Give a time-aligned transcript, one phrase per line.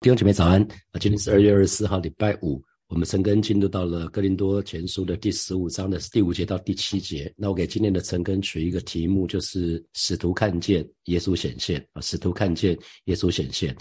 [0.00, 0.62] 弟兄姐妹早安
[0.92, 0.98] 啊！
[0.98, 2.58] 今天是二月二十四号，礼拜五。
[2.88, 7.30] 我们陈根进入到了哥林多前书的第十五章的第五节到第七节。
[7.36, 12.00] 那我给今天的陈根取一个题目，就是使徒看见耶稣显现啊！
[12.00, 12.74] 使徒看见
[13.04, 13.76] 耶稣显现。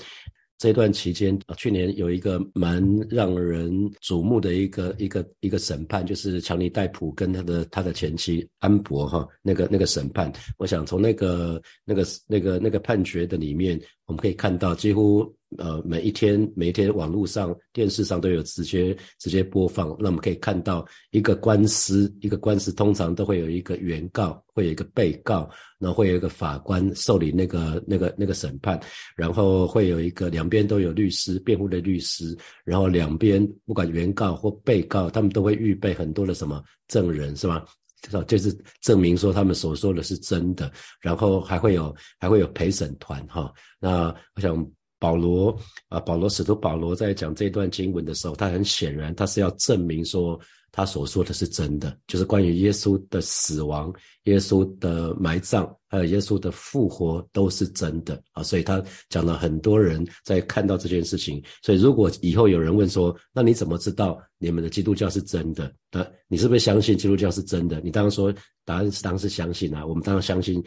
[0.58, 10.30] 这段期间啊，去年有一个蛮让人瞩目的一个一个一个审判，就是强尼戴普跟他的他的前妻安博哈，那个那个审判。
[10.58, 15.34] 我想从那个那个那个那个判决的里面，我们可以看到几乎。
[15.58, 19.88] 呃，每一天，每一天，网络上、电视上都有直接直接播放。
[20.00, 28.80] 那我们可以看到，一个官司，一个官司通常都会有一个原告，会有一个被告，然后会有一个法官受理那个那个那个审判，
[29.16, 37.66] 然后会有一个两边都有律师辩护的律师，然后两边不管原告或被告，他们都会预备很多的什么证人，是吧？
[38.28, 40.72] 就是证明说他们所说的是真的，
[41.02, 43.52] 然后还会有还会有陪审团哈。
[43.80, 44.72] 那我想。
[45.00, 50.40] 保罗啊，保罗使徒保罗在讲这段经文的时候，他很显然他是要证明说
[50.72, 53.92] 他所说的是真的，就是关于耶稣的死亡、
[54.26, 58.42] 耶稣的埋葬，还有耶稣的复活都是真的啊。
[58.42, 61.44] 所以他讲了很多人在看到这件事情。
[61.62, 65.74] 所以如果以后有人问说，那你怎么知道你们的基督教是真的？
[65.92, 67.82] 那你是不是相信基督教是真的？
[67.82, 68.34] 你当然说。
[68.66, 70.64] 答案是当时相信啊，我们当然相信，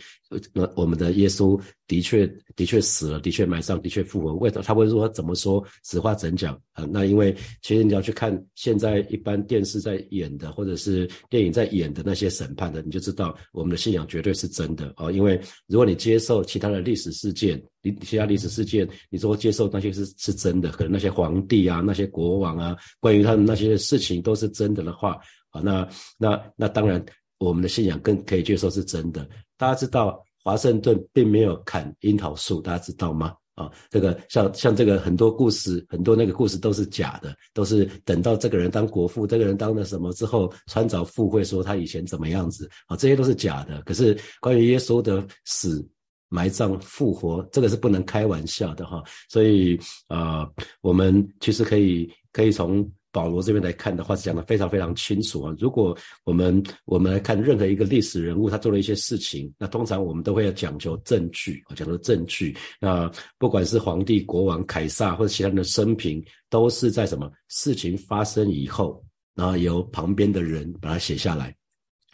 [0.53, 1.57] 那我们的耶稣
[1.87, 4.35] 的确的确死了，的确埋葬，的确复活。
[4.35, 6.85] 为什么他会说怎么说实话怎讲啊？
[6.91, 15.12] 那因为其实你要去看现在一般电视在演的，或者是电影在演的那些审判的，你就知道我们的信仰绝对是真的啊。
[15.13, 25.19] 因为如果你接受其他的历史事件，你其他历史事件，你说接受那些是是真的，可能那些皇帝啊、那些国王啊，关于他们那些事情都是真的的话
[25.51, 27.05] 啊，那那那当然。
[27.39, 29.29] 我们的信仰更可以接受是真的。
[29.59, 33.35] 大家知道华盛顿并没有砍樱桃树，大家知道吗？
[33.55, 43.83] 啊，这个像像这个很多故事，很多那个故事都是假的，都是等到这个人当国父，这个人当了什么之后，穿凿附会说他以前怎么样子，啊，这些都是假的。
[43.83, 45.87] 可是关于耶稣的死、
[46.29, 49.03] 埋葬、复活，这个是不能开玩笑的哈。
[49.29, 50.49] 所以啊，
[50.81, 52.91] 我们其实可以可以从。
[53.13, 55.55] 保罗这边来看的话，是讲的非常非常清楚啊。
[55.59, 62.57] 如果我们我们来看任何一个历史人物，他做了一些事情，那通常我们都会要讲究证据啊，讲究证据。
[62.81, 71.55] 那不管是皇帝、国王、凯撒或者其他人的生平，都是在什么事情发生以后，然后由旁边的人把它写下来，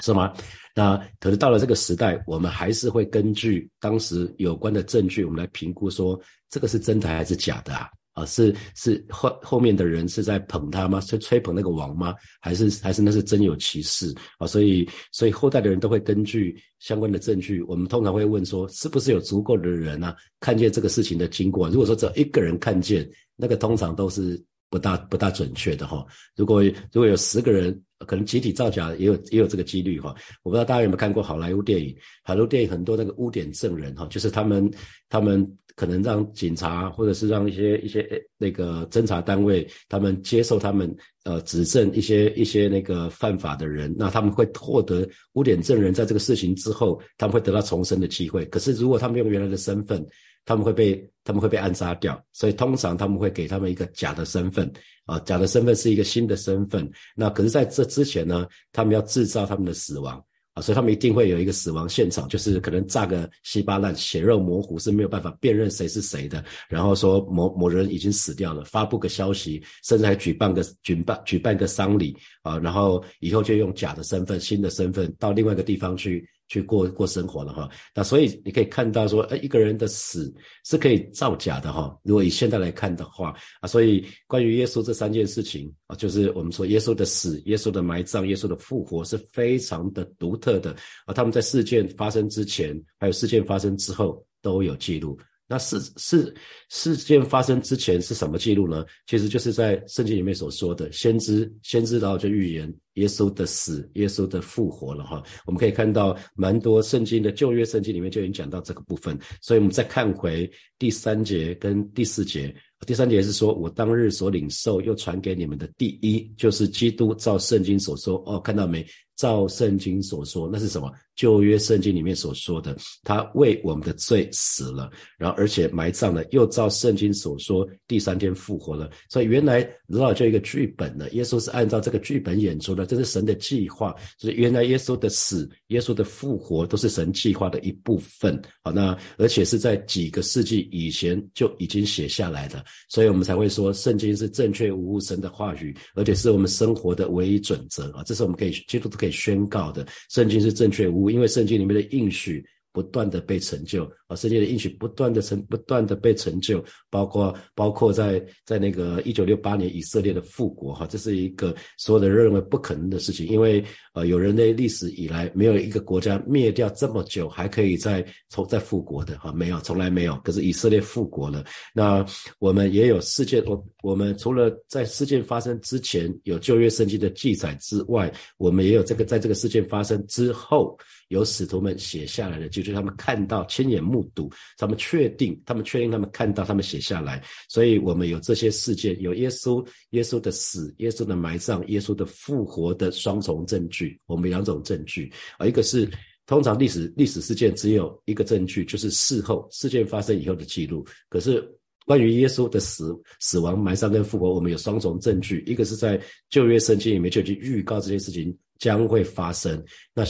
[0.04, 0.34] 是吗？
[0.74, 6.20] 那可是到了这个时代，我们还是会根据当时有关的证据，我们来评估说
[6.50, 7.88] 这个是真的还是假的啊？
[8.18, 11.00] 啊，是是后后面的人是在捧他吗？
[11.00, 12.14] 是吹捧那个王吗？
[12.40, 14.46] 还是还是那是真有其事啊？
[14.46, 21.68] 所以所以后代的人都会根据相关的证据，我们通常会问说，是不是有足够的人啊看见这个事情的经过？
[21.68, 26.04] 如果说只有一个人看见，那个通常都是不大不大准确的哈。
[26.36, 30.14] 如果如果有十个人，可能集体造假也有也有这个几率哈。
[30.42, 31.96] 我不知道大家有没有看过好莱坞电影？
[32.22, 34.70] 好莱坞电影很多那个污点证人哈，就是他们
[35.08, 35.56] 他们。
[35.78, 40.92] 可能让警察或者是让一些一些那个侦查单位，他们接受他们
[41.22, 48.44] 呃指证一些一些那个犯法的人，那他们会获得污点证人，在这个事情之后，他们会得到重生的机会。
[48.46, 50.04] 可是如果他们用原来的身份，
[50.48, 52.18] 他们会被他们会被暗杀掉。
[52.32, 54.72] 所以通常他们会给他们一个假的身份
[55.04, 56.90] 啊，假的身份是一个新的身份。
[57.14, 60.16] 那可是在这之前呢，他们要制造他们的死亡
[60.54, 60.62] 啊。
[60.62, 66.42] 所以他们一定会有一个死亡现场，就是可能炸个稀巴烂，血肉模糊是没有办法辨认谁是谁的。
[66.66, 76.26] 然后说某某人已经死掉了，发布个消息，甚至还举办个举办举办个丧礼啊，然后以后就用假的身份、新的身份到另外一个地方去。
[76.48, 81.94] 去过过生活了哈，那所以你可以看到说，哎，一个人的死是可以造假的哈。
[82.02, 91.12] 如果以现在来看的话啊，所以关于耶稣这三件事情啊，就是我们说耶稣的死、耶稣的埋葬、耶稣的复活是非常的独特的啊。
[91.12, 95.18] 他们在事件发生之前，还有事件发生之后都有记录。
[95.50, 96.34] 那事事
[96.68, 98.84] 事件发生之前是什么记录呢？
[99.06, 105.22] 其实就是在圣经里面所说的先知先知道就预言耶稣的死、耶稣的复活了哈。
[105.46, 109.18] 我们可以看到蛮多圣经的旧约圣经里面就已经讲到这个部分。
[109.40, 112.54] 所以我们再看回第三节跟第四节，
[112.86, 118.86] 第三节是说我当日所领受又传给你们的第一，就是基督照圣经所说哦，看到没？
[119.16, 120.92] 照圣经所说，那是什么？
[121.18, 124.88] 旧约圣经里面所说的，他为我们的罪死了，
[125.18, 128.88] 然后而且埋葬了，又照圣经所说，第三天复活了。
[129.10, 133.92] 所以原来罗老就一个剧本呢，耶稣是按照这个剧本演出的，这是神的计划。
[134.16, 138.40] 所以原来耶稣的死、耶稣的复活都是神计划的一部分。
[138.62, 148.04] 好，那而且是在几个世纪以前就已经写下来的，所以我们才会说圣经是正确无误神的话语，而且是我们生活的唯一准则啊！
[148.04, 152.44] 这是我们可以基督徒可以宣告的，圣经是正确无误，因为圣经里面的应许。
[152.78, 163.62] 不断的被成就啊，世界的应许不断的成，不断的被成就，包括包括在在那个一九六八年以色列的复国哈，这是一个所有的人认为不可能的事情，因为
[163.92, 171.44] 呃有人类历史以来没有一个国家灭掉这么久还可以再从再复国的哈，没有从来没有，可是以色列复国了。
[171.74, 172.02] 那
[172.38, 180.78] 我们也有事件，我我们除了在事件发生之前有旧约圣经的记载之外，我们也有这个在这个事件发生之后。
[181.08, 187.22] 有使徒们写下来的，就是他们看到、亲眼目睹，他们确定、他们确定、他们看到、他们写下来。
[187.48, 194.00] 所以，我们有这些事件，有耶稣、耶稣的死、耶稣的埋葬、耶稣的复活的双重证据。
[194.06, 195.88] 我们两种证据啊，一个是
[196.26, 200.86] 通常历史历史事件只有一个证据，就是事后事件发生以后的记录。
[201.08, 201.42] 可是
[201.86, 205.98] 关于耶稣的死、死亡、埋葬跟复活，我们有双重证据，一个是在
[206.28, 208.36] 旧约圣经里面就已经预告这件事情。
[208.58, 209.64] 将会发生。
[209.94, 210.04] 那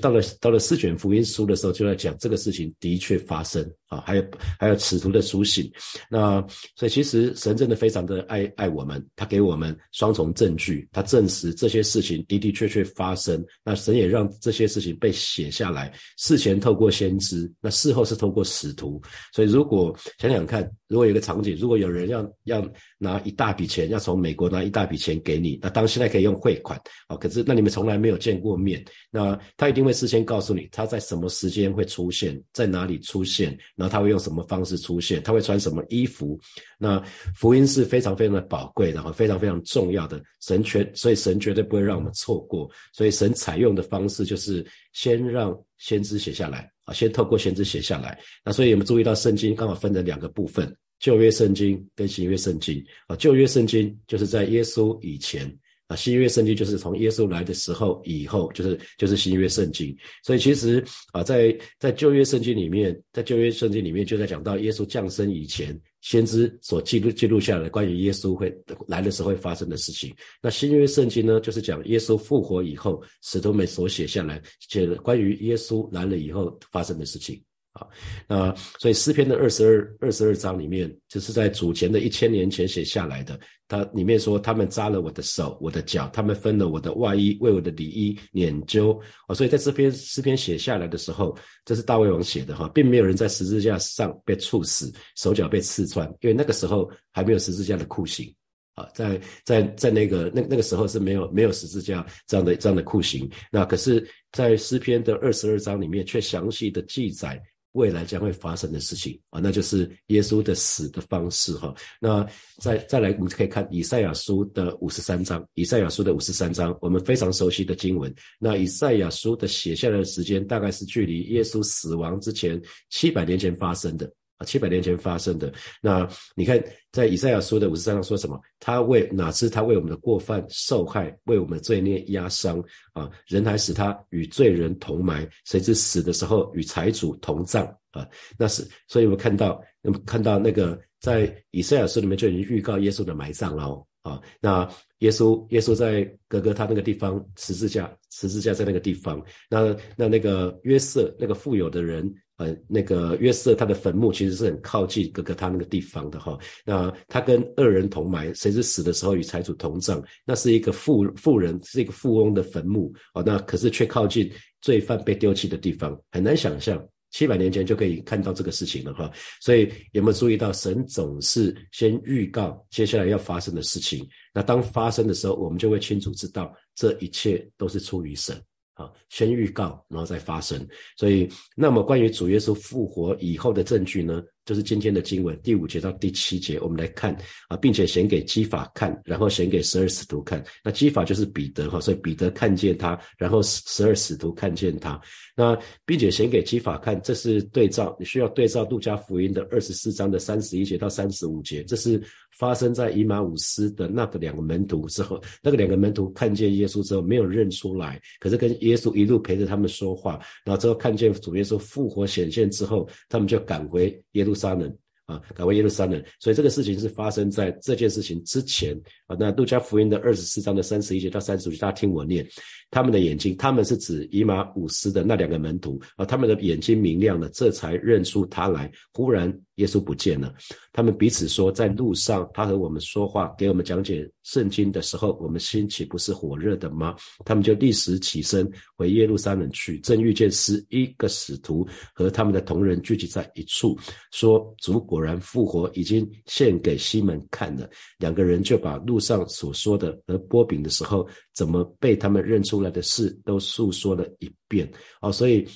[0.00, 4.02] 到了到了四卷福音书的时候，就在讲这个事情的确发生啊。
[4.06, 4.24] 还有
[4.58, 5.70] 还有使徒的书信。
[6.08, 6.40] 那
[6.74, 13.44] 所以其实神真的非常的爱爱我们，他给我们双重证据，他证实这些事情的的确确发生。
[13.64, 19.00] 那神也让这些事情被写下来，事前透过先知，那事后是透过使徒。
[19.32, 22.64] 所以如果想想看，如果有个场景，如果有人要要
[22.98, 27.16] 拿一大笔钱，要从美国拿一大笔钱给你，那当现在可以用汇款啊。
[27.16, 36.38] 可是那你们从来没有见过面，那他一定会事先告诉你他在什么时间会出现，在哪里出现，然后他会用什么方式出现，他会穿什么衣服。
[36.78, 37.00] 那
[37.34, 42.68] 福音是非常非常的宝贵，然后非常非常重要的神绝，所以神绝对不会让我们错过。
[42.92, 48.18] 所以神采用的方式就是先让先知写下来啊，先透过先知写下来。
[48.44, 53.14] 那所以我们注意到圣经刚好分成两个部分：旧约圣经跟新约圣经啊。
[53.16, 55.54] 旧约圣经就是在耶稣以前。
[55.88, 59.96] 啊，新约圣经就是从耶稣来的时候以后，就是就是新约圣经。
[60.24, 68.52] 所以其实啊，在在旧约圣经里面，在旧约圣经里面就在讲到耶稣降生以前，先知所记录记录下来关于耶稣会
[68.88, 70.12] 来的时候会发生的事情。
[70.42, 77.40] 那新约圣经呢，就是讲耶稣复活以后，使徒们所写下来写关于耶稣来了以后发生的事情。
[77.76, 77.86] 啊，
[78.26, 83.38] 那所以诗篇的二十二二十二章里面，就是在主前的一千年前写下来的。
[83.68, 88.92] 它里面说，他们扎了我的手、我的脚，他们分了我的外衣，为我的里衣捻揪。
[89.26, 98.32] 啊，所以在这篇诗篇写下来的时候，这是大卫王写的哈，并没有人在十字架上被处死，手脚被刺穿，因为那个时候还没有十字架的酷刑。
[98.74, 103.28] 啊，在在在那个那那个时候是没有没有十字架这样的这样的酷刑。
[103.50, 107.42] 那可是，在诗篇的二十二章里面，却详细的记载。
[107.76, 111.74] 未来将会发生的事情啊，那就是耶稣的死的方式哈。
[112.00, 112.26] 那
[112.58, 118.12] 再再来，我们可以看以赛亚书的五十三章，以赛亚书的五十三章，我们非常熟悉的经文。
[118.38, 124.10] 那以赛亚书的写下来的时间，大概是距离耶稣死亡之前七百年前发生的。
[124.38, 125.50] 啊，七百年前发生的
[125.80, 126.62] 那，你看，
[126.92, 128.38] 在以赛亚书的五十三章说什么？
[128.60, 132.62] 他为哪知他为我们的过犯受害，为我们罪孽压伤
[132.92, 133.10] 啊？
[133.26, 138.06] 人还使他与罪人同埋，谁知死的时候与财主同葬啊？
[138.38, 144.20] 那是，所以我们看到，那么看到那个在以赛亚书里面就已经预告耶稣的埋葬了哦啊。
[144.38, 149.24] 那耶稣，耶稣在哥哥他那个地方十字架，十字架在那个地方。
[149.48, 152.14] 那那那个约瑟，那个富有的人。
[152.36, 156.38] 呃，那个约瑟他的坟墓其实是很靠近哥哥他那个地方的哈。
[156.64, 160.02] 那他跟二人同埋，谁是死的时候与财主同葬？
[160.24, 163.22] 那是一个富富人，是一个富翁的坟墓哦。
[163.24, 169.10] 那可是却靠近罪犯被丢弃的地方，很难想象七百年前就可以看到这个事情了哈。
[169.40, 174.06] 所以有没有注意到，神总是先预告接下来要发生的事情？
[174.34, 178.38] 那当发生的时候，我们就会清楚知道这一切都是出于神。
[178.76, 180.66] 啊，先预告，然后再发生。
[180.96, 184.22] 所以，那么关于主耶稣复活以后的证据呢？
[184.46, 187.14] 就是今天的经文第五节到第七节，我们来看
[187.48, 190.42] 啊，并且显给基法看，然后显给十二使徒看。
[190.62, 194.98] 那基法就是彼得哈，所以彼得看见他，然后十十二使徒看见他。
[195.34, 202.00] 那并且显给基法看，这是对照，你需要对照路加福音的二十四章的三十一节到三十五节，这是
[202.38, 214.35] 发生在以马五斯的那个两个门徒之后，那个两个门徒看见耶稣之后没有认出来，可是跟耶稣一路陪着他们说话，然后之后看见主耶稣复活显现之后，他们就赶回耶路。
[214.36, 218.76] 三人啊，改为耶路撒冷，所以这个事情是发生在这件事情之前
[219.06, 219.16] 啊。
[219.18, 222.26] 那路加福音的二十四章的三十一节到三十五节，大家听我念。
[222.70, 228.70] 他们的眼睛，他们是指以马五斯的那两个门徒啊，他们的眼睛明亮了，这才认出他来。
[228.92, 230.34] 忽然耶稣不见了，
[230.72, 236.96] 他们彼此说，在路上他和我们说话，给我们讲解圣经的时候，我们心岂不是火热的吗？
[237.24, 243.78] 他们就立时起身回耶路撒冷去，正遇见十一个使徒和他们的同人聚集在一处，
[244.10, 247.70] 说主果然复活，已经献给西门看了。
[247.98, 252.56] 两个人就把路上所说的和波饼的时候，怎么被他们认出。
[252.56, 254.66] 出来的事都诉说了一遍
[255.02, 255.46] 哦，所以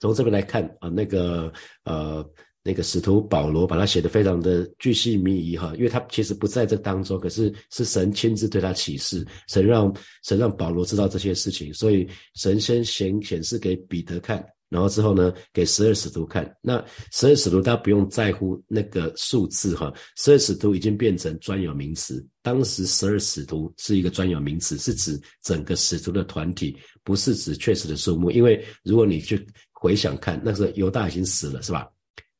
[0.00, 1.52] 从这边来看啊，那个
[1.84, 2.28] 呃，
[2.64, 9.92] 那个使徒保罗把他写的非常的巨细靡遗哈，因为他其实不在这当中，可是是神亲自对他启示，神让
[10.22, 14.44] 神让保罗知道这些事情，所以神先显显示给彼得看。
[14.68, 16.50] 然后之后呢，给十二使徒看。
[16.62, 22.26] 那十二使徒他不用在乎那个数字哈，十二使徒已经变成专有名词。
[22.40, 28.30] 当时十二使徒是一个专有名词，是指整个使徒的团体，不是指确实的数目。
[28.30, 31.86] 因为如果你去回想看，那时候犹大已经死了，是吧？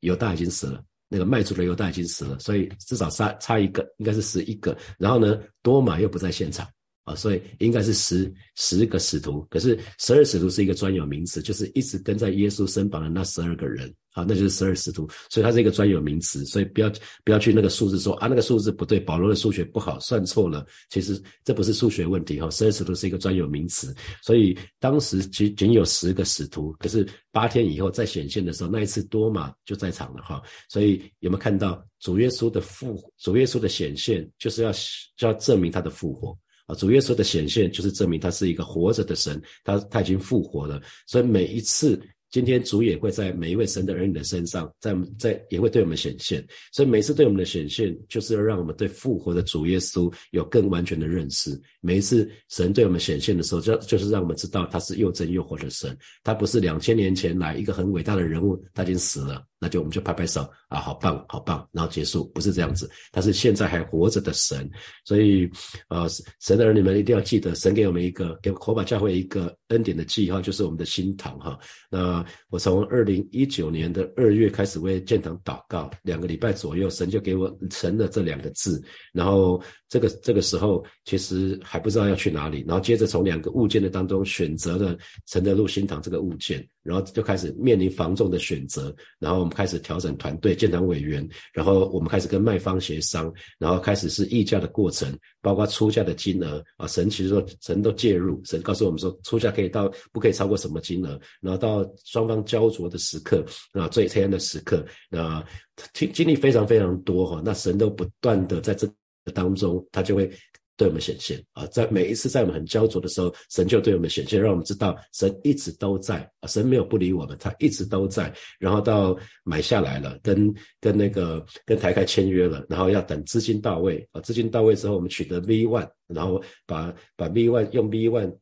[0.03, 4.77] 犹大已经死了，那个卖主的犹大已经死了，所以至少差差一个，应该是十一个。
[4.99, 6.69] 然后呢，多马又不在现场。
[7.05, 13.93] 啊，所以应该是十十个使徒，可是十二使徒是一个专有名词，就是一直跟在耶稣身旁的那十二个人。
[14.15, 16.93] 啊，那就是十二使徒，所以它是一个专有名词，所以不要
[17.25, 20.67] 不要去那个数字说啊，那个数字不对，保罗的数学不好，算错了。
[20.91, 30.43] 其实这不是数学问题哈，十二使徒是一个专有名词，所以当时仅仅有十个使徒，可是八天以后再显现的时候，那一次多马就在场了哈。
[30.69, 34.71] 所以有没有看到主耶稣的复主耶稣的显现，就是要
[35.17, 36.37] 就要证明他的复活。
[36.75, 42.01] 主耶稣的显现就是证明他是一个活着的神，他他已经复活了，所以每一次。
[42.33, 51.61] 今天主也会在每一位神的儿女的身上，在在也会对我们显现，所以每次对我们的显现，就是要让我们对复活的主耶稣有更完全的认识。
[51.83, 64.69] 每一次神对我们显现的时候，就就是让我们知道他是又真又活的神，他不是两千年前来一个很伟大的人物，他已经死了，那就我们就拍拍手啊，好棒好棒，然后结束，不是这样子，他是现在还活着的神。
[65.05, 65.49] 所以，
[65.89, 66.05] 呃，
[66.41, 71.57] 神的儿女们一定要记得，神给我们一个给火把教会一个恩典的记号，就是我们的心堂哈。
[71.89, 78.83] 那我从二零一九年的二月开始为建堂祷告，两个礼拜左右，神就给我成了这两个字。
[79.13, 86.69] 然后这个这个时候其实还不知道要去哪里，然后接着从两个物件的当中选择了承德路新堂这个物件。
[86.83, 105.45] 然后就开始面临防重的选择，然后开始调整团队、建党委员，然后我们开始跟卖方协商，然后开始是议价的过程，包括出价的金额啊，神其实说神都介入，神告诉我们说出价可以到不可以超过什么金额，然后到双方焦灼的时刻啊，最黑暗的时刻啊，
[105.93, 108.89] 经经历非常非常多哈，那神都不断的在这
[109.35, 110.31] 当中，他就会。
[110.77, 118.33] 对我们显现啊，在每一次在我们很焦灼的时候，神就对我们显现，让我们知道神一直都在啊，神没有不理我们，他一直都在。
[118.59, 128.35] 然后到买下来了，跟跟那个跟台开签约了，然后要等资金到位啊，资金到位之后，我们取得 V one，然后把把 V one 用 V one。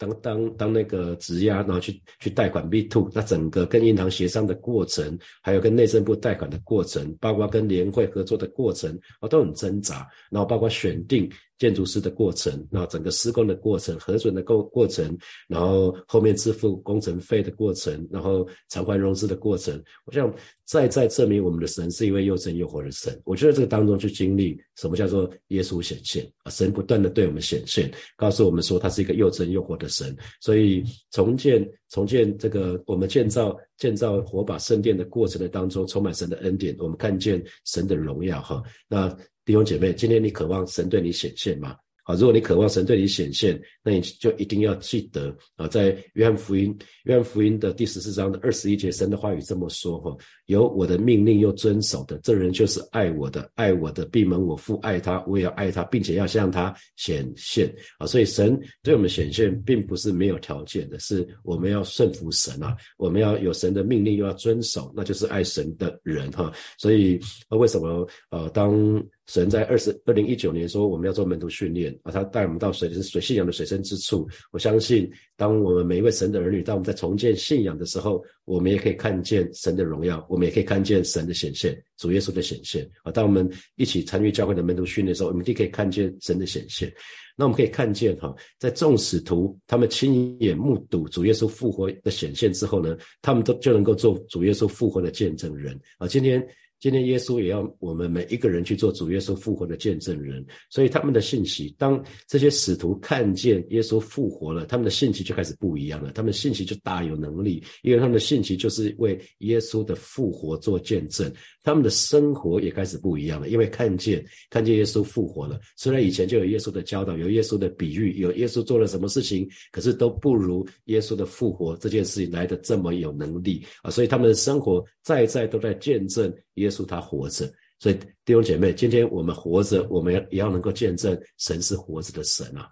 [0.00, 10.08] 当当当那个质押，然后去去贷款 B two，那整个跟银行协商的过程，还有跟内政部贷款的过程，包括跟联会合作的过程，啊都很挣扎。
[10.30, 11.30] 然后包括选定
[11.60, 23.20] 建筑师的过程，然后整个施工的过程，核准的过过程，然后后面支付工程费的过程，然后偿还融资的过程，我想再再证明我们的神是一位又真又活的神。
[23.24, 29.86] 我觉得这个当中去经历什么叫做耶稣显现啊，神不断的对我们显现，告诉我们说他是一个又真又活的。
[29.90, 38.62] 神，所以重建重建这个我们建造建造火把圣殿的过程的当中，充满神的恩典，我们看见神的荣耀哈。
[38.86, 39.08] 那
[39.44, 41.74] 弟兄姐妹，今天你渴望神对你显现吗？
[42.04, 50.16] 啊，如果你渴望神对你显现，那你就一定要记得啊，在约翰福音约翰福音的第十四章的二十一节，神的话语这么说哈：
[50.50, 58.06] 有我的命令又遵守的，这人就是爱我的，爱我的闭门我父爱他，我也要爱他，并且要向他显现啊！
[58.06, 66.52] 所以神对我们显现，并不是没有条件的，是我们要顺服神啊，我们要有神的命令又要遵守，那就是爱神的人哈。
[66.76, 69.00] 所以为什么呃当？
[69.26, 74.28] 神在二十二零一九年说我们要做门徒训练啊，他带我们到水是水信仰的水深之处。
[74.50, 75.08] 我相信，
[75.40, 83.10] 当我们每一位神的儿女，当我们在重建信仰的时候，我们也可以看见神的荣耀，我们也可以看见神的显现，主耶稣的显现啊。
[83.10, 86.92] 当我们一起参与教会的门徒训练的时候，我们就可以看见神的显现。
[87.38, 96.06] 那我们可以看见哈，在众使徒他们亲眼目睹主耶稣复活的显现之后呢，他们都就能够做主耶稣复活的见证人啊。
[96.06, 96.46] 今天。
[96.80, 106.10] 今天耶稣也要我们每一个人去做主耶稣复活的见证人，所以他们的信息，当这些使徒看见耶稣复活了，他们的信息就开始不一样了。
[106.12, 111.30] 他们的信息就大有能力，因为他们的信息就是为耶稣的复活做见证。
[111.62, 115.60] 他们的生活也开始不一样了，因为看见看见耶稣复活了。
[115.76, 123.90] 虽然以前就有耶稣的教导，有耶稣的比喻，有耶稣做了什么事情，可是都不如耶稣的复活这件事情来的这么有能力啊！
[123.90, 127.50] 所以他们的生活在在都在见证耶稣他活着。
[127.78, 132.68] 所以弟兄姐妹，今天我们活着，我们也要能够见证神是活着的神啊！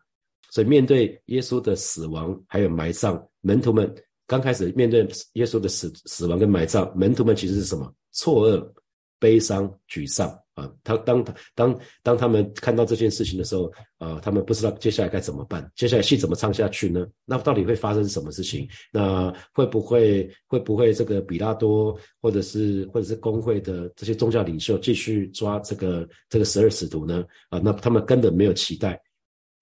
[0.51, 3.93] 所以面对耶稣的死亡还有埋葬，门徒们
[4.27, 7.93] 刚开始面对耶稣的死死亡跟埋葬，门徒们其实是什么？
[8.13, 8.73] 错愕。
[9.21, 10.69] 悲伤、沮丧啊！
[10.83, 17.07] 他当他当当他们看到这件事情的时候，啊，他们不知道接下来该怎么办，接下来戏怎么唱下去呢？
[17.25, 18.69] 那到底会发生什么事情？
[18.93, 27.25] 那会不会会不会这个比拉多或者是或者是工会的这些宗教领袖继续抓这个这个十二使徒呢？
[27.51, 29.01] 啊，那他们根本没有期待，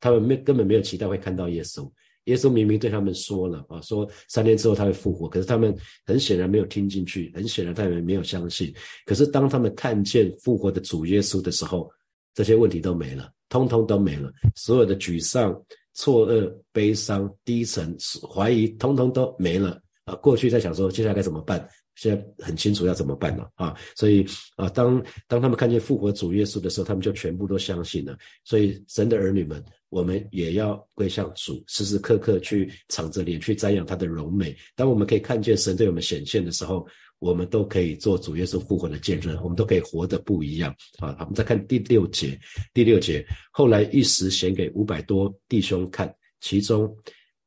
[0.01, 1.91] 他们没根本没有期待会看到耶稣。
[2.27, 8.73] 耶稣明明对他们说了啊，说三天之后他会复活，可是他们很显然没有听进去，很显然他们没有相信。
[9.05, 11.91] 可是当他们看见复活的主耶稣的时候，
[12.35, 15.59] 这些问题都没了，通通都没了，所有的沮丧、
[15.95, 17.97] 错愕、悲伤、低沉、
[18.29, 20.15] 怀疑，通通都没了啊！
[20.17, 23.77] 过去在想说接下来该怎么办，现在很清楚要怎么办了啊！
[23.97, 24.25] 所以
[24.55, 28.17] 啊，当当他们看见复活主耶稣的时候，他们就全部都相信了。
[28.45, 29.61] 所以神的儿女们。
[29.89, 34.55] 我们也要归向主，时时刻刻去敞着脸去瞻仰他的荣美。
[34.75, 36.85] 当我们可以看见神对我们显现的时候，
[37.21, 41.17] 我们都可以做主耶稣复活的见证，我们都可以活得不一样啊！
[41.21, 42.39] 我们再看第六节，
[42.75, 46.95] 第六节，后来一时显给五百多弟兄看，其中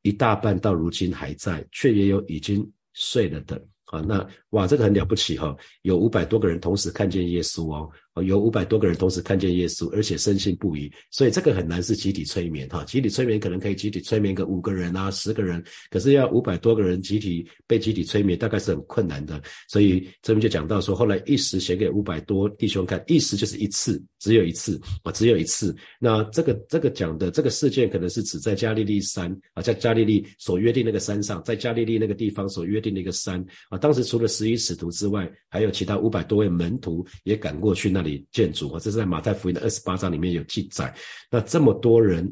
[0.00, 4.00] 一大半到如今还在，却也有已经睡了的啊！
[4.06, 5.56] 那哇，这个很了不起哈！
[5.82, 7.88] 有五百多个人同时看见耶稣哦。
[8.24, 12.84] 有五百多个人同时看见耶稣，而且深信不疑，所以这个很难是集体催眠哈。
[12.84, 19.40] 集体催眠可能可以集体催眠个五个人啊、十个人，可是要五百多个人集体被集体催眠，大概是很困难的。
[19.68, 25.74] 所以这边就讲到说，后来一时写给五百多弟兄看，一时就是一次，只有一次啊，只有一次。
[25.98, 33.78] 那这个这个讲的这个事件，可能是指在加利利山啊，在加利利所约定那个山上，在加利利那个地方所约定的一个山啊。
[33.78, 38.26] 当时除了十一使徒之外，还有其他五百多位门徒也赶过去那里。
[38.32, 40.94] 建筑啊，这是在马太福音的二十八章里面有记载。
[41.30, 42.24] 那这么多人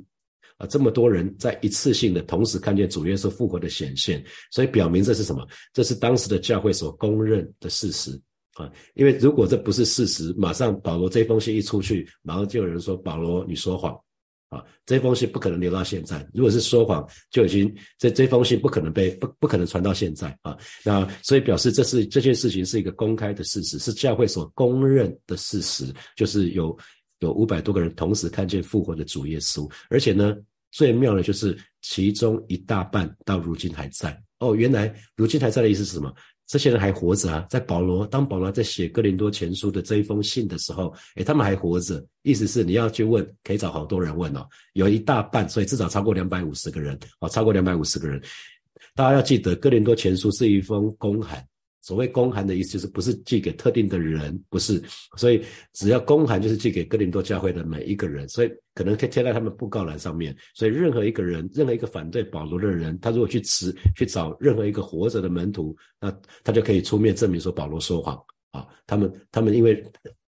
[0.57, 5.47] 啊，这么多人在一次性的同时看见主耶稣复活的显现，所以表明这是什么？
[5.73, 8.11] 这是当时的教会所公认的事实
[8.55, 8.71] 啊。
[8.95, 13.99] 因为如果这不是事实，马上保罗这封信一出去，马上就有人说保罗你说谎。
[14.49, 16.27] 啊，这封信不可能留到现在。
[16.33, 20.57] 如果是说谎，就已经这这封信不可能被不不可能传到现在啊。
[20.83, 26.77] 那所以表示这是这件事情是一个公开的事实，是教会所公认的事实，就是有
[27.19, 30.35] 有五百多个人同时看见复活的主耶稣，而且呢，
[30.71, 34.19] 最妙的就是其中一大半到如今还在。
[34.39, 36.15] 哦，原来如今还在的意思是什么？
[36.49, 48.21] 这些人还活着啊，在保罗当保罗在写哥林多前书的这一封信的时候，诶，他们还活着，意思是你要去问，可以找好多人问哦，有一大半，所以至少超过两百五十个人，哦，超过两百五十个人。
[48.95, 51.47] 大家要记得，哥林多前书是一封公函。
[51.89, 54.79] 所谓公函的意思就是不是寄给特定的人，不是，
[55.17, 60.37] 所以只要公函就是寄给哥林多教会的每一个人，所以可能贴贴在他们布告栏上面。
[60.55, 68.67] 所以任何一个人，任何一个反对保罗的人，他如果去辞去找任何一个活着的门徒，那他就可以出面证明说保罗说谎啊。
[68.87, 69.83] 他们他们因为。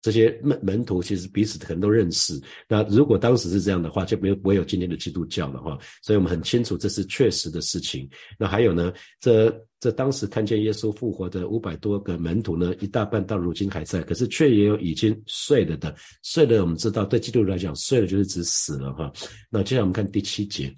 [0.01, 2.39] 这些门门徒其实彼此可能都认识。
[2.67, 5.77] 那如果当时是这样的话，就没有不会有今天的基督教了哈。
[6.01, 8.09] 所以我们很清楚这是确实的事情。
[8.37, 15.93] 那还有呢，这这当时看见耶稣复活的五百多个门徒呢，一大半到如今还在，可是却也有已经睡了的。
[16.23, 19.11] 睡了，我们知道对基督徒来讲，睡了就是指死了哈。
[19.49, 20.73] 那接下来我们看第七节，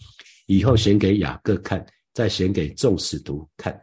[0.48, 3.80] 以后显给雅各看，再显给众使徒看。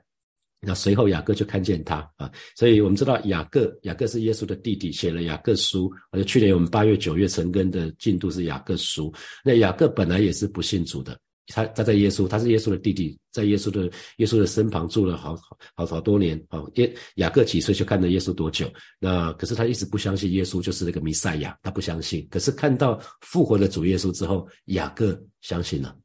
[0.61, 5.89] 那随后雅各就看见他啊，所以我们知道雅各，雅各是耶稣的弟弟，写了雅各书。
[6.11, 9.13] 而且去年我们八月、九月成根的进度是雅各书。
[9.45, 11.17] 那雅各本来也是不信主的，
[11.47, 16.61] 他他在耶稣，他是耶稣的弟弟，在耶稣的耶稣的身旁住了好好好好多年啊。
[16.75, 18.69] 耶雅各几岁就看着耶稣多久？
[18.99, 22.27] 那可是他一直不相信耶稣就是那个弥赛亚，他不相信。
[22.29, 25.97] 可是看到复活的主耶稣之后，雅各相信了。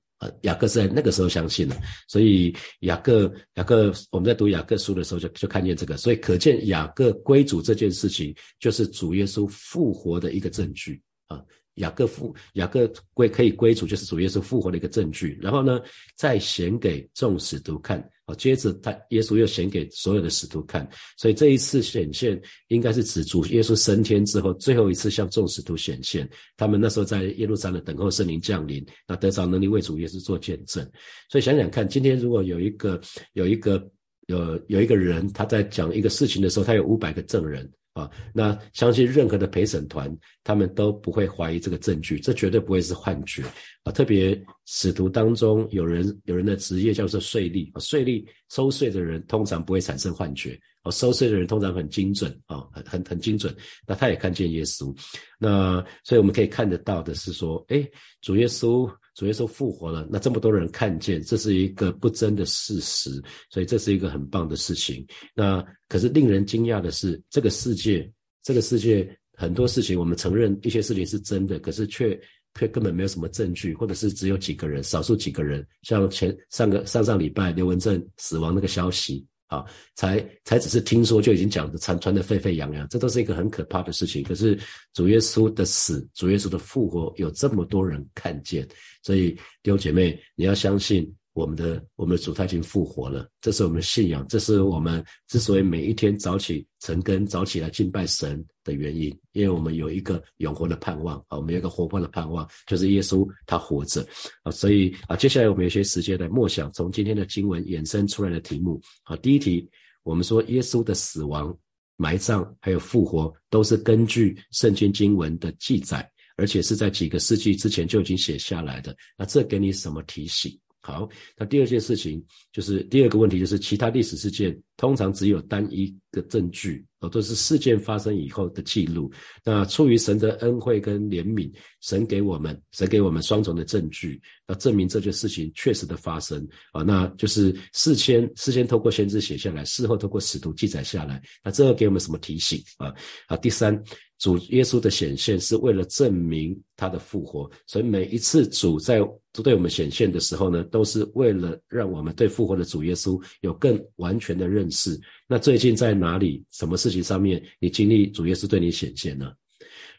[0.42, 1.76] 雅各是在那个时候相信的，
[2.08, 11.42] 所以雅各雅各我们在读雅各书的时候就就看见这个，所以可见雅各归主这件事情就是主耶稣复活的一个证据啊。
[11.76, 15.40] 雅各复雅各归可以归主，就是主耶稣复活的一个证据。
[15.42, 15.82] 然后呢，
[16.16, 18.08] 再显给众使徒看。
[18.26, 20.88] 好，接着他耶稣又显给所有的使徒看。
[21.18, 26.30] 所以这一次显现，应该是指主耶稣升天之后最后一次向众使徒显现。
[26.56, 30.90] 他们那时候在耶路撒冷等候圣灵降临，那得着能力为主耶稣做见证。
[31.30, 33.02] 所以想想看，今天如果有一个
[33.34, 33.86] 有一个
[34.28, 37.70] 有有一个人他在讲一个事情的时候，他有五百个证人。
[37.93, 40.12] 啊，那相信任何的陪审团，
[40.43, 43.43] 他们都不会怀疑这个证据，这绝对不会是幻觉
[43.84, 43.91] 啊！
[43.91, 53.56] 特别使徒当中有人有人的职业叫做税吏啊，税吏收税的人通常不会产生幻觉啊，收税的人通常很精准啊，很很很精准。
[53.86, 54.91] 那他也看见耶稣，
[55.38, 57.88] 那所以我们可以看得到的是说，哎，
[58.21, 58.91] 主耶稣。
[59.15, 63.10] 主耶稣复活了，那这么多人看见，这是一个不争的事实，
[63.49, 65.06] 所以这是一个很棒的事情。
[65.36, 72.19] 那可是令人惊讶的是，这个世界，这个世界很多事情，我们承认一些事情是真的，可是却
[72.60, 79.26] 却根本没有什么证据，或者是只有几个人，少数几个人，像前上个上上礼拜刘文正死亡那个消息。
[79.54, 84.24] 啊，才才只是听说就已经讲的传传的沸沸扬扬，这都是一个很可怕的事情。
[84.24, 84.58] 可是
[84.94, 88.68] 主耶稣的死，主耶稣的复活，有这么多人看见，
[89.04, 91.13] 所以弟兄姐妹，你要相信。
[91.36, 104.06] 我们的我们的主他已经复活了，这是我们信仰，这是我们之所以每一天早起晨更早起来敬拜神的原因，因为我们有一个永活的盼望啊，我们有一个活泼的盼望，就是耶稣他活着。
[104.43, 108.82] 啊，所以啊，接下来我们有些时间来默想从今天的经文衍生出来的题目。
[109.04, 109.69] 啊，第一题，
[110.04, 111.56] 我们说耶稣的死亡、
[111.97, 120.58] 埋葬还有复活都是根据圣经经文的记载，而且是在几个世纪之前就已经写下来的，那这给你什么提醒？
[120.86, 129.10] 好，那第二件事情就是第二个问题，就是其他历史事件通常只有单一个证据，哦，都是事件发生以后的记录。
[129.46, 136.82] 那出于神的恩惠跟怜悯，神给我们，神给我们双重的证据，那证明这件事情确实的发生啊。
[136.82, 141.22] 那就是事先事先透过先知写下来，事后透过使徒记载下来。
[141.41, 142.93] 那这个给我们什么提醒啊？
[143.28, 143.82] 啊，第三。
[144.24, 149.02] 主耶稣的显现是为了证明他的复活，所以每一次主在
[149.34, 154.98] 对我们显现的时候呢，都是为了让我们对复活的主耶稣有更完全的认识。
[155.28, 159.30] 那最近在哪里、什么事情上面，你经历主耶稣对你显现呢？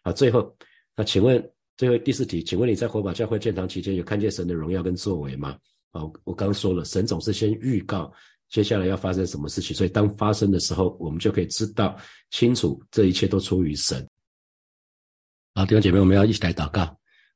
[0.03, 0.57] 好，最后，
[0.97, 5.55] 那请问最后第四题，请问你在火把教会建堂期间有看见神的荣耀跟作为吗？
[5.93, 8.11] 好，我刚说了，神总是先预告。
[8.49, 9.77] 接下来要发生什么事情？
[9.77, 11.95] 所以当发生的时候，我们就可以知道
[12.31, 14.09] 清楚，这一切都出于神。
[15.57, 16.83] 好，弟兄姐妹，我们要一起来祷告。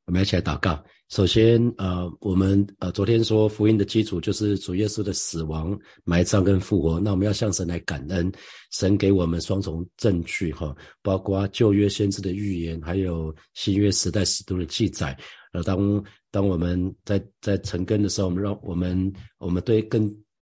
[0.04, 0.82] 我们要一起来祷告。
[1.08, 6.98] 首先，呃，我们呃昨天说福音的基础就是主耶稣的死亡、埋葬跟复活。
[6.98, 8.30] 那我们要向神来感恩，
[8.72, 15.16] 神给我们双重证据哈，包括旧约先知的预言，还有新约时代使徒的记载。
[15.52, 20.12] 呃，当当我们在在成根的时候，我们让我们我们对更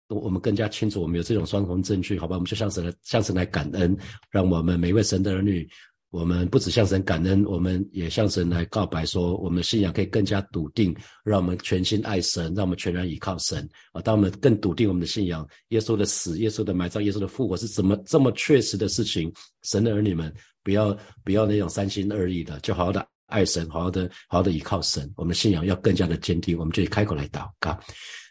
[0.08, 2.38] 我们更加清楚，我们有这种双重证据，好吧？
[2.38, 3.96] 我们就向神来向神来感恩，
[4.32, 5.70] 让我们每一位神的儿女。
[6.12, 10.94] 我们不止向神感恩，我们也向神来告白，说我们的信仰可以更加笃定，
[11.24, 14.02] 让我们全心爱神，让我们全然倚靠神啊！
[14.02, 19.32] 当我们更笃定我们的信仰，耶稣的死、耶稣的埋葬、耶稣的复活是怎么这么确实的事情？
[19.64, 27.80] 神的儿女们，不要不要那种三心二意的，就好好的爱神，好好的好好的依靠神，我们信仰要更加的坚定，我们就开口来祷告。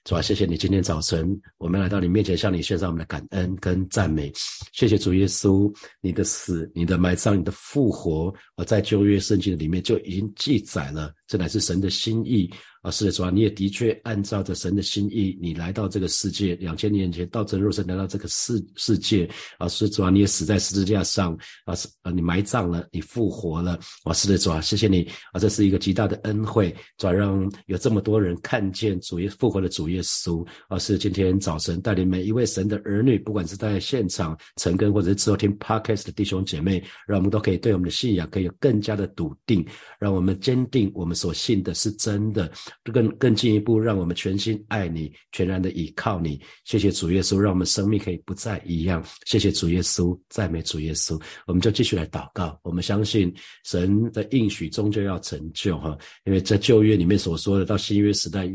[0.04, 4.32] 主啊，谢谢你今天早晨，我们来到你面前，向你献上我们的感恩跟赞美。
[4.72, 12.50] 谢谢主耶稣，你的死、你的埋葬、你的复活，我在旧约圣经里面就已经记载了，这乃是神的心意。
[12.82, 19.28] 啊，是的，主啊，你也的确按照着神的心意，你来到这个世界，两千年前道成肉身来到这个世世界。
[19.58, 21.36] 啊，是主啊，你也死在十字架上。
[21.66, 23.78] 啊，是啊，你埋葬了，你复活了。
[24.04, 25.06] 啊，是的，主啊，谢谢你。
[25.32, 30.46] 啊，这是一个极大的恩惠，主啊，让有这么多人看见主耶复活的主耶稣。
[30.68, 39.62] 啊，是今天早晨带领每一位神的儿女，不管是在现场成根，或者是之后听 podcast 的弟兄姐妹，让我们都可以对我们的信仰可以有更加的笃定，
[39.98, 42.50] 让我们坚定我们所信的是真的。
[42.84, 46.40] 更更进一步，让我们全心爱你，全然的倚靠你。
[46.64, 49.04] 谢谢主耶稣，让我们生命可以不再一样。
[49.26, 51.20] 谢谢主耶稣，赞美主耶稣。
[51.46, 52.58] 我们就继续来祷告。
[52.62, 58.50] 我们相信神的应许终究要成就哈，因为在旧约里面所说的，到新约时代。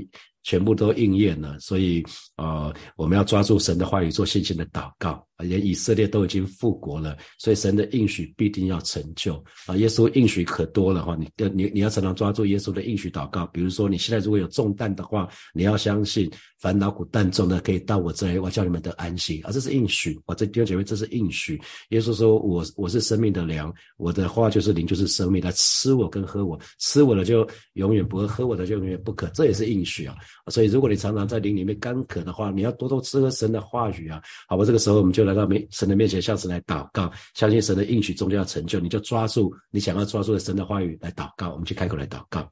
[0.48, 5.25] 全部都应验了，所以呃，我们要抓住神的话语，做信心的祷告。
[5.40, 9.76] 连以色列都已经复国了，所以神的应许必定要成就啊！
[9.76, 13.46] 耶稣应许可多了哈，你你你要常常抓住耶稣的应许祷告。
[13.48, 19.52] 比如说，你现在如果有重担的话，你要相信烦恼苦担重的可以到我这里，我叫你们得安息啊！
[19.52, 20.34] 这是应许啊！
[20.36, 21.60] 这弟兄姐妹，这是应许。
[21.90, 25.44] 耶稣说：“我我是生命的粮，我的话就是灵，就是生命。
[25.44, 29.28] 来吃我跟喝我，吃我的就永远不会，喝我的就永远不渴。
[29.34, 30.16] 这也是应许啊！
[30.48, 34.22] 所以，如果你常常在灵里面干渴的话，你要多多吃喝神的话语啊！
[34.48, 35.25] 好吧，这个时候我们就。
[35.26, 41.52] 来到面神的面前，向神来祷告，相信神的应许终将要成就，你就抓住你想要抓住的神的话语来祷告。
[41.52, 42.48] 我们去开口来祷告。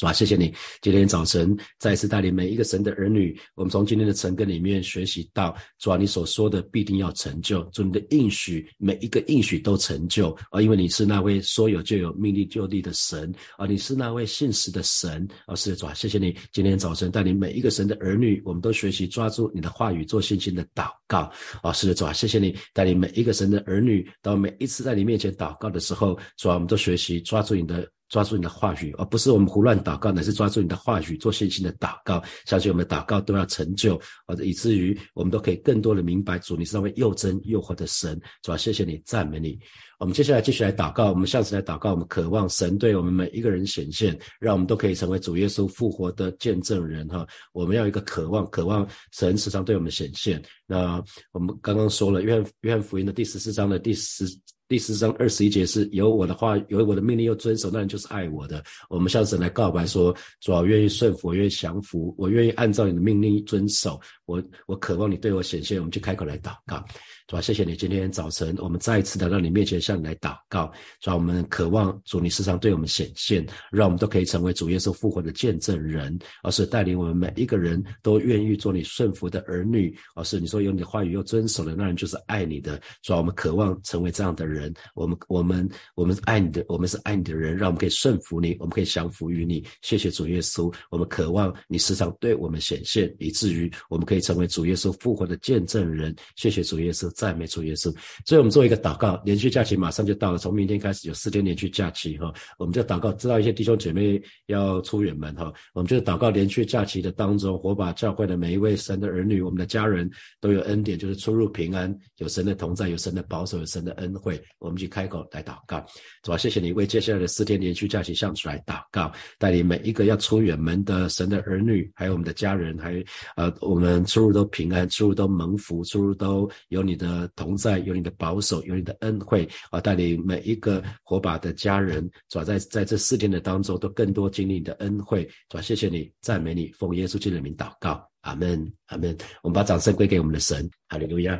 [0.00, 0.50] 主啊，谢谢你。
[0.80, 10.34] 今天早晨再次带领每一个神的儿女，我们从今天的晨更里面学习到，主啊，你所说的必定要成就，主你的应许每一个应许都成就。
[10.50, 15.28] 啊，因为你是那位说有就有、命立就立的神啊，你是那位信实的神。
[15.44, 16.34] 啊，是的，主啊，谢谢你。
[16.50, 21.30] 今天早晨带领每一个神的儿女，我们都学习抓住你的话语，做信心的祷告。
[21.62, 27.86] 啊，是的，主啊，谢谢你带领每一个神的儿女，到每一次在你面前祷告的时候，主啊，我们都学习抓住你的。
[28.10, 32.22] 抓住你的话语，而不是我们胡乱祷告，乃是抓住你的话语做信心的祷告。
[32.44, 38.20] 相信我们的祷告都要成就，或者以至于我们都可以更多的明白主，你是那位又真又活的神。
[38.42, 39.58] 主要谢谢你，赞美你。
[40.00, 47.06] 我们接下来继续来祷告，我们下次来祷告，我们渴望神对我们每一个人显现，让我们都可以成为主耶稣复活的见证人。
[47.08, 50.42] 哈，我们要一个渴望，渴望神时常对我们显现。
[50.66, 51.00] 那
[51.32, 54.24] 我们刚刚说了，约翰约翰福音的第十四章的第十。
[54.70, 58.62] 第十章二十一节是有我的话，有我的命令又遵守，那人就是爱我的。
[58.88, 64.00] 我们向神来告白说：主要愿意顺服，我愿意降服，我愿意按照你的命令遵守。
[64.26, 65.76] 我我渴望你对我显现。
[65.78, 66.84] 我们就开口来祷告。
[67.30, 70.68] 主啊，谢谢你今天早晨，我们再一次来到你面前向你来祷告。
[71.00, 79.96] 主啊，我们渴望主你时常对我们显现，让我们都可以成为主耶稣复活的见证人，而是带领我们每一个人都愿意做你顺服的儿女。
[80.16, 82.82] 而是你说有你的话语又遵守了，那人就是爱你的。
[83.00, 84.74] 主啊，我们渴望成为这样的人。
[84.96, 89.64] 我们我们我们爱你的，我们是爱你的人，让我们可以顺服你，我们可以降服于你。
[89.82, 96.12] 谢谢主耶稣，我们渴望你时常对我们显现，以至于我们可以成为主耶稣复活的见证人。
[96.34, 97.08] 谢谢主耶稣。
[97.20, 99.20] 赞美主耶稣，所以我们做一个祷告。
[99.26, 103.12] 连续假期马上就到了，从明天开始有四天连续假期哈，我们就祷告。
[103.12, 106.30] 知道一些弟兄姐妹要出远门哈，我们就祷告。
[106.30, 110.08] 连续假期的当中，火把教会的每一位神的儿女，我们的家人
[110.40, 114.40] 都有恩典，就是出入平安，有神的同在，有神的保守，有神的恩惠。
[114.60, 115.84] 我们去开口来祷告，
[116.22, 123.04] 主啊，谢谢你为接下来的四天连续假期向主来祷告，带领每一个要出远门的神的儿女，还有我们的家人，还
[123.36, 127.09] 呃，我们出入都平安，出入都蒙福，出入都有你的。
[127.10, 139.16] 呃，同在有你的保守，有你的恩惠啊，带领每一个火把的家人，主要在在这四天的当中，都更多经历你的恩惠，主要谢谢你，赞美你，奉耶稣基督的名祷告，阿门，阿门。
[139.42, 141.36] 我们把掌声归给我们的神，哈利路亚。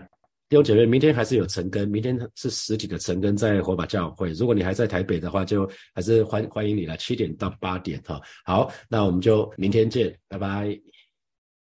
[0.48, 4.33] 弟兄姐妹，明天还是有晨更，明天是实体的晨更，在火把教会。
[4.33, 8.20] 如果你还在台北的话，就还是欢欢迎你来七点到八点哈。
[8.44, 10.99] 好，那我们就明天见，拜拜。